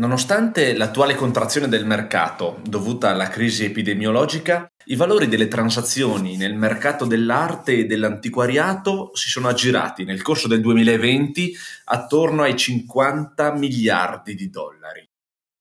[0.00, 7.04] Nonostante l'attuale contrazione del mercato dovuta alla crisi epidemiologica, i valori delle transazioni nel mercato
[7.04, 14.48] dell'arte e dell'antiquariato si sono aggirati nel corso del 2020 attorno ai 50 miliardi di
[14.48, 15.06] dollari.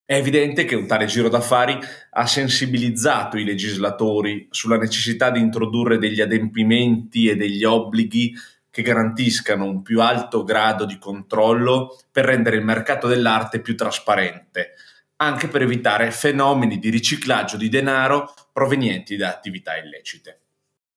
[0.06, 1.78] È evidente che un tale giro d'affari
[2.12, 8.34] ha sensibilizzato i legislatori sulla necessità di introdurre degli adempimenti e degli obblighi
[8.72, 14.74] che garantiscano un più alto grado di controllo per rendere il mercato dell'arte più trasparente,
[15.18, 20.42] anche per evitare fenomeni di riciclaggio di denaro provenienti da attività illecite.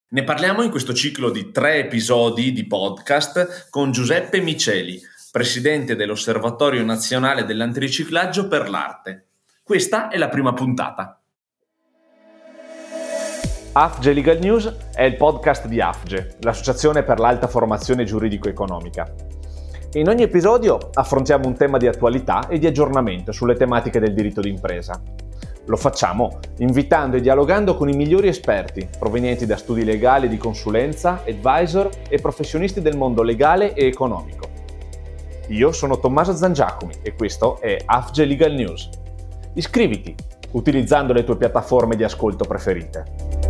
[0.09, 6.83] Ne parliamo in questo ciclo di tre episodi di podcast con Giuseppe Miceli, presidente dell'Osservatorio
[6.83, 9.29] Nazionale dell'Antiriciclaggio per l'Arte.
[9.63, 11.22] Questa è la prima puntata.
[13.75, 19.11] AFGE Legal News è il podcast di AFGE, l'Associazione per l'Alta Formazione Giuridico-Economica.
[19.93, 24.41] In ogni episodio affrontiamo un tema di attualità e di aggiornamento sulle tematiche del diritto
[24.41, 25.01] d'impresa.
[25.65, 31.23] Lo facciamo invitando e dialogando con i migliori esperti provenienti da studi legali di consulenza,
[31.27, 34.47] advisor e professionisti del mondo legale e economico.
[35.47, 38.89] Io sono Tommaso Zangiacomi e questo è AFGE Legal News.
[39.55, 40.13] Iscriviti
[40.51, 43.41] utilizzando le tue piattaforme di ascolto preferite.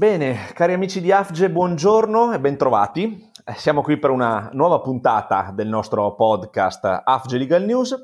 [0.00, 3.30] Bene, cari amici di AFGE, buongiorno e bentrovati.
[3.44, 7.94] Eh, siamo qui per una nuova puntata del nostro podcast AFGE Legal News.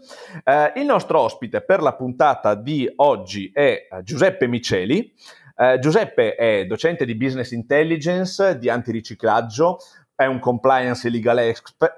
[0.44, 5.10] Eh, il nostro ospite per la puntata di oggi è eh, Giuseppe Miceli.
[5.56, 9.78] Eh, Giuseppe è docente di Business Intelligence, di antiriciclaggio,
[10.14, 11.38] è un compliance legal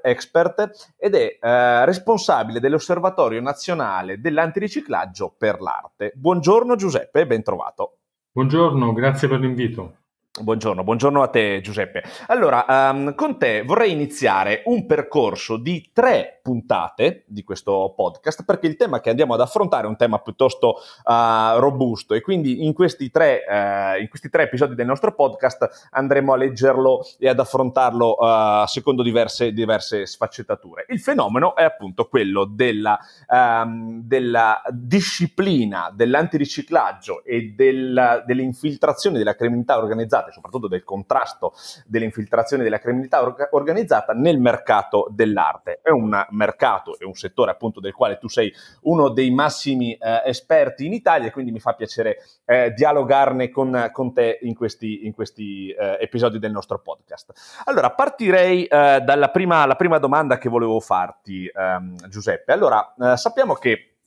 [0.02, 6.12] expert ed è eh, responsabile dell'Osservatorio Nazionale dell'Antiriciclaggio per l'Arte.
[6.14, 7.97] Buongiorno Giuseppe ben trovato.
[8.32, 10.04] Buongiorno, grazie per l'invito.
[10.40, 12.02] Buongiorno, buongiorno a te Giuseppe.
[12.28, 18.66] Allora, um, con te vorrei iniziare un percorso di tre puntate di questo podcast perché
[18.66, 22.72] il tema che andiamo ad affrontare è un tema piuttosto uh, robusto e quindi in
[22.72, 27.40] questi, tre, uh, in questi, tre, episodi del nostro podcast andremo a leggerlo e ad
[27.40, 30.86] affrontarlo uh, secondo diverse, diverse, sfaccettature.
[30.88, 32.98] Il fenomeno è appunto quello della,
[33.28, 41.52] um, della disciplina dell'antiriciclaggio e del, delle infiltrazioni della criminalità organizzata e soprattutto del contrasto
[41.86, 45.80] delle infiltrazioni della criminalità or- organizzata nel mercato dell'arte.
[45.82, 48.52] È un mercato e un settore appunto del quale tu sei
[48.82, 53.90] uno dei massimi eh, esperti in Italia e quindi mi fa piacere eh, dialogarne con,
[53.92, 57.32] con, te in questi, in questi eh, episodi del nostro podcast.
[57.64, 62.52] Allora, partirei eh, dalla prima, prima, domanda che volevo farti, ehm, Giuseppe.
[62.52, 63.97] Allora, eh, sappiamo che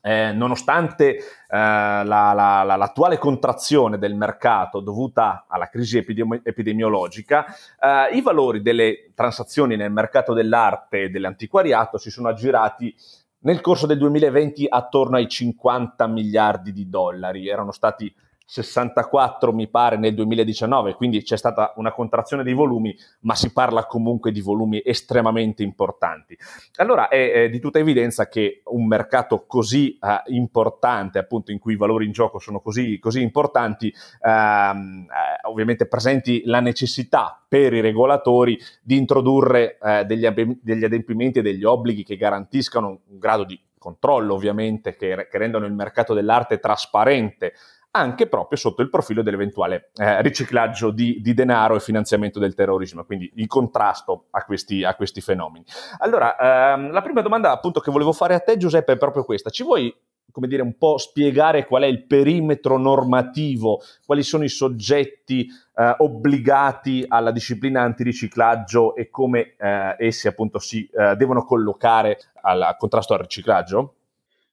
[0.00, 7.46] eh, nonostante eh, la, la, la, l'attuale contrazione del mercato dovuta alla crisi epidemi- epidemiologica,
[7.78, 12.94] eh, i valori delle transazioni nel mercato dell'arte e dell'antiquariato si sono aggirati
[13.42, 17.48] nel corso del 2020 attorno ai 50 miliardi di dollari.
[17.48, 18.12] Erano stati
[18.50, 23.86] 64 mi pare nel 2019, quindi c'è stata una contrazione dei volumi, ma si parla
[23.86, 26.36] comunque di volumi estremamente importanti.
[26.76, 31.74] Allora è, è di tutta evidenza che un mercato così eh, importante, appunto in cui
[31.74, 37.72] i valori in gioco sono così, così importanti, ehm, eh, ovviamente presenti la necessità per
[37.72, 40.26] i regolatori di introdurre eh, degli,
[40.60, 45.64] degli adempimenti e degli obblighi che garantiscano un grado di controllo ovviamente che, che rendono
[45.64, 47.54] il mercato dell'arte trasparente
[47.92, 53.04] anche proprio sotto il profilo dell'eventuale eh, riciclaggio di, di, denaro e finanziamento del terrorismo,
[53.04, 55.64] quindi il contrasto a questi, a questi fenomeni.
[55.98, 56.36] Allora,
[56.74, 59.64] ehm, la prima domanda appunto che volevo fare a te Giuseppe è proprio questa, ci
[59.64, 59.94] vuoi
[60.30, 65.94] come dire, un po' spiegare qual è il perimetro normativo, quali sono i soggetti eh,
[65.98, 73.14] obbligati alla disciplina antiriciclaggio e come eh, essi appunto si eh, devono collocare al contrasto
[73.14, 73.94] al riciclaggio?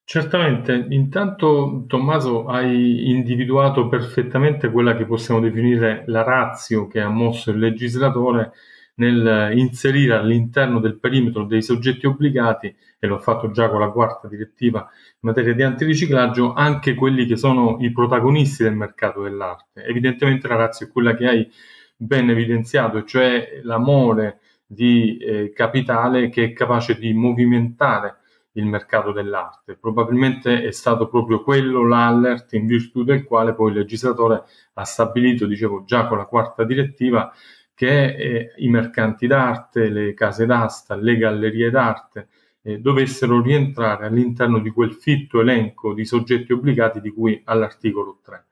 [0.09, 7.51] Certamente, intanto Tommaso hai individuato perfettamente quella che possiamo definire la razio che ha mosso
[7.51, 8.53] il legislatore
[8.95, 13.89] nel inserire all'interno del perimetro dei soggetti obbligati, e lo ha fatto già con la
[13.89, 19.83] quarta direttiva in materia di antiriciclaggio, anche quelli che sono i protagonisti del mercato dell'arte.
[19.83, 21.51] Evidentemente la razio è quella che hai
[21.97, 28.16] ben evidenziato, cioè l'amore di eh, capitale che è capace di movimentare
[28.57, 29.75] il mercato dell'arte.
[29.75, 34.43] Probabilmente è stato proprio quello l'allert in virtù del quale poi il legislatore
[34.73, 37.31] ha stabilito, dicevo già con la quarta direttiva,
[37.73, 42.27] che eh, i mercanti d'arte, le case d'asta, le gallerie d'arte
[42.63, 48.45] eh, dovessero rientrare all'interno di quel fitto elenco di soggetti obbligati di cui all'articolo 3.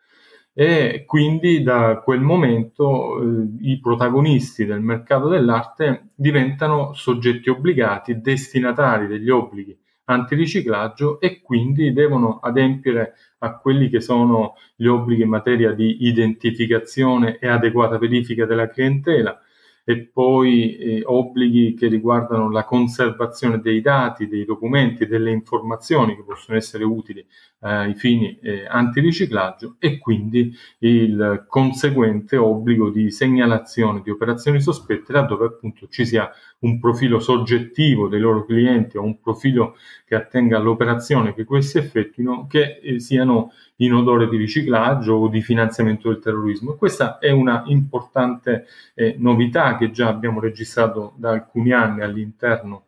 [0.54, 9.08] e quindi da quel momento eh, i protagonisti del mercato dell'arte diventano soggetti obbligati, destinatari
[9.08, 15.72] degli obblighi antiriciclaggio e quindi devono adempiere a quelli che sono gli obblighi in materia
[15.72, 19.40] di identificazione e adeguata verifica della clientela,
[19.88, 26.24] e poi eh, obblighi che riguardano la conservazione dei dati, dei documenti, delle informazioni che
[26.24, 27.26] possono essere utili eh,
[27.60, 35.46] ai fini eh, antiriciclaggio e quindi il conseguente obbligo di segnalazione di operazioni sospette laddove
[35.46, 36.32] appunto ci sia
[36.66, 42.48] un profilo soggettivo dei loro clienti o un profilo che attenga all'operazione che questi effettuino
[42.48, 46.74] che eh, siano in odore di riciclaggio o di finanziamento del terrorismo.
[46.74, 48.66] Questa è una importante
[48.96, 52.88] eh, novità che già abbiamo registrato da alcuni anni all'interno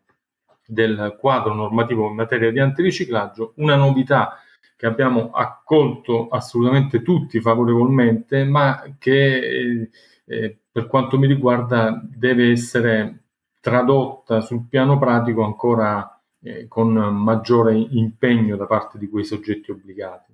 [0.66, 4.40] del quadro normativo in materia di antiriciclaggio, una novità
[4.76, 9.90] che abbiamo accolto assolutamente tutti favorevolmente, ma che eh,
[10.26, 13.27] eh, per quanto mi riguarda deve essere
[13.68, 20.34] tradotta sul piano pratico ancora eh, con maggiore impegno da parte di quei soggetti obbligati.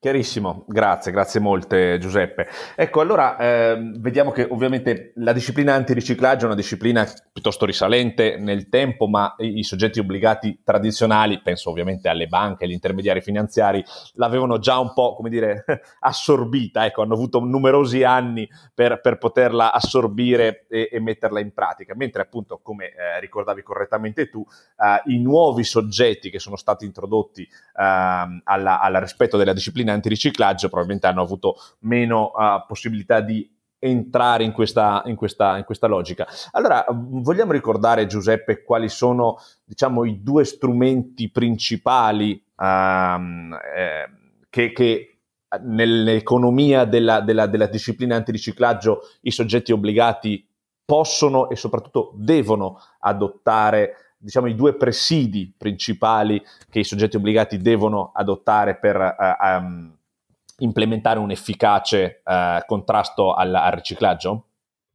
[0.00, 2.46] Chiarissimo, grazie, grazie molte Giuseppe.
[2.76, 8.68] Ecco, allora eh, vediamo che ovviamente la disciplina antiriciclaggio è una disciplina piuttosto risalente nel
[8.68, 14.78] tempo, ma i, soggetti obbligati tradizionali, penso ovviamente alle banche, agli intermediari finanziari, l'avevano già
[14.78, 15.64] un po', come dire,
[15.98, 21.96] assorbita, ecco, hanno avuto numerosi anni per, per poterla assorbire e, e, metterla in pratica,
[21.96, 24.46] mentre appunto, come eh, ricordavi correttamente tu,
[24.76, 27.42] eh, i nuovi soggetti che sono stati introdotti
[27.76, 33.48] ehm, alla rispetto della disciplina in antiriciclaggio probabilmente hanno avuto meno uh, possibilità di
[33.80, 36.26] entrare in questa, in, questa, in questa, logica.
[36.52, 44.10] Allora, vogliamo ricordare, Giuseppe, quali sono, diciamo, i due strumenti principali um, eh,
[44.50, 45.18] che, che,
[45.62, 50.46] nell'economia della, della, della disciplina antiriciclaggio i soggetti obbligati
[50.84, 58.10] possono e soprattutto devono adottare diciamo, i due presidi principali che i soggetti obbligati devono
[58.12, 59.96] adottare per uh, um,
[60.58, 64.44] implementare un efficace uh, contrasto al, al, riciclaggio?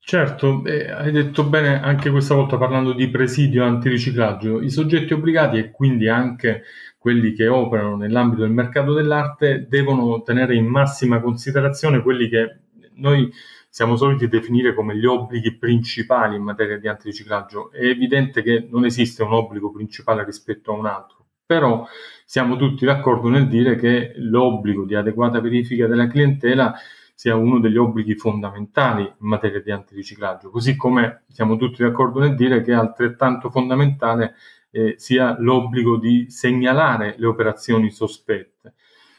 [0.06, 4.62] Certo, eh, hai detto bene anche questa volta parlando di presidio antiriciclaggio.
[4.62, 6.64] I soggetti obbligati e quindi anche
[6.98, 12.58] quelli che operano nell'ambito del mercato dell'arte devono tenere in massima considerazione quelli che
[12.95, 13.31] noi
[13.69, 17.72] siamo soliti definire come gli obblighi principali in materia di antiriciclaggio.
[17.72, 21.86] È evidente che non esiste un obbligo principale rispetto a un altro, però
[22.25, 26.75] siamo tutti d'accordo nel dire che l'obbligo di adeguata verifica della clientela
[27.16, 32.36] sia uno degli obblighi fondamentali in materia di antiriciclaggio, così come siamo tutti d'accordo nel
[32.36, 34.36] dire che è altrettanto fondamentale
[34.72, 38.74] eh, sia l'obbligo di segnalare le operazioni sospette.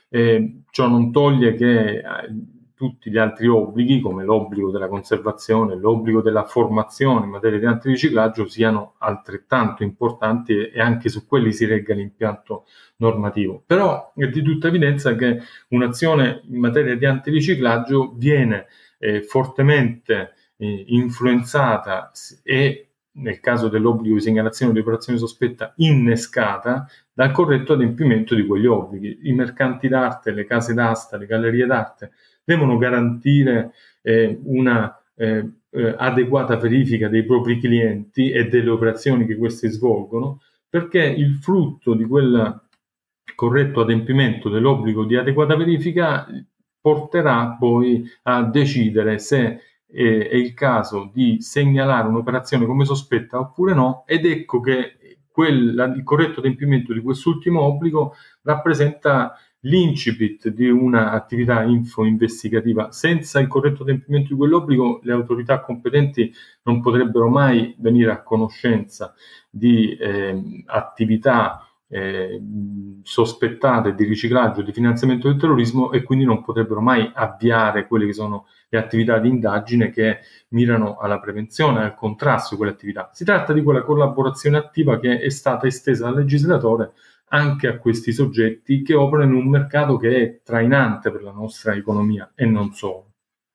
[0.09, 2.03] Eh, ciò non toglie che eh,
[2.75, 8.47] tutti gli altri obblighi, come l'obbligo della conservazione, l'obbligo della formazione in materia di antiriciclaggio,
[8.49, 12.67] siano altrettanto importanti e anche su quelli si regga l'impianto
[12.97, 13.62] normativo.
[13.65, 18.67] Però è di tutta evidenza che un'azione in materia di antiriciclaggio viene
[18.99, 22.11] eh, fortemente eh, influenzata
[22.43, 28.66] e nel caso dell'obbligo di segnalazione di operazione sospetta, innescata dal corretto adempimento di quegli
[28.66, 29.20] obblighi.
[29.22, 32.11] I mercanti d'arte, le case d'asta, le gallerie d'arte
[32.44, 33.72] devono garantire
[34.02, 40.41] eh, una eh, eh, adeguata verifica dei propri clienti e delle operazioni che questi svolgono,
[40.69, 42.62] perché il frutto di quel
[43.34, 46.27] corretto adempimento dell'obbligo di adeguata verifica
[46.81, 53.72] porterà poi a decidere se eh, è il caso di segnalare un'operazione come sospetta oppure
[53.72, 54.98] no ed ecco che
[55.34, 62.93] quel, il corretto adempimento di quest'ultimo obbligo rappresenta l'incipit di un'attività info-investigativa.
[62.93, 69.12] Senza il corretto adempimento di quell'obbligo, le autorità competenti non potrebbero mai venire a conoscenza
[69.50, 72.43] di eh, attività eh,
[73.05, 78.13] sospettate di riciclaggio di finanziamento del terrorismo e quindi non potrebbero mai avviare quelle che
[78.13, 83.10] sono le attività di indagine che mirano alla prevenzione, al contrasto di quelle attività.
[83.13, 86.94] Si tratta di quella collaborazione attiva che è stata estesa dal legislatore
[87.29, 91.74] anche a questi soggetti che operano in un mercato che è trainante per la nostra
[91.74, 93.13] economia e non solo.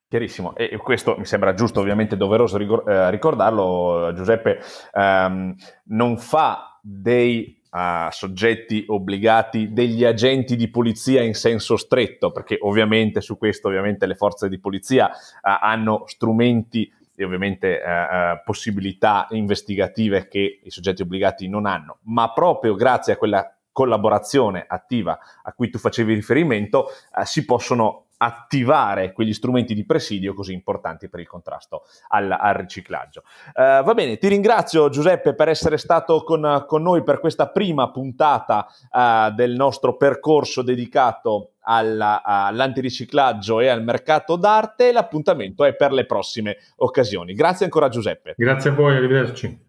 [0.07, 4.59] Chiarissimo, e questo mi sembra giusto, ovviamente doveroso eh, ricordarlo, Giuseppe,
[4.93, 5.53] ehm,
[5.87, 13.21] non fa dei uh, soggetti obbligati degli agenti di polizia in senso stretto, perché ovviamente
[13.21, 15.11] su questo ovviamente le forze di polizia uh,
[15.41, 22.75] hanno strumenti e ovviamente uh, possibilità investigative che i soggetti obbligati non hanno, ma proprio
[22.75, 29.33] grazie a quella collaborazione attiva a cui tu facevi riferimento, eh, si possono attivare quegli
[29.33, 33.23] strumenti di presidio così importanti per il contrasto al, al riciclaggio.
[33.53, 37.91] Uh, va bene, ti ringrazio Giuseppe per essere stato con, con noi per questa prima
[37.91, 44.91] puntata uh, del nostro percorso dedicato alla, all'antiriciclaggio e al mercato d'arte.
[44.91, 47.33] L'appuntamento è per le prossime occasioni.
[47.33, 48.33] Grazie ancora Giuseppe.
[48.35, 49.67] Grazie a voi, arrivederci.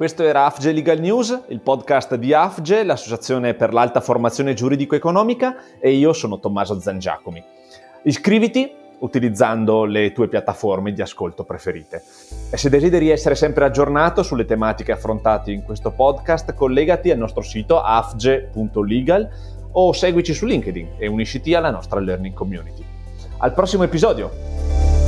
[0.00, 5.90] Questo era AFGE Legal News, il podcast di AFGE, l'associazione per l'alta formazione giuridico-economica, e
[5.90, 7.44] io sono Tommaso Zangiacomi.
[8.04, 12.02] Iscriviti utilizzando le tue piattaforme di ascolto preferite.
[12.50, 17.42] E se desideri essere sempre aggiornato sulle tematiche affrontate in questo podcast, collegati al nostro
[17.42, 19.28] sito afge.legal
[19.72, 22.82] o seguici su LinkedIn e unisciti alla nostra learning community.
[23.36, 24.99] Al prossimo episodio!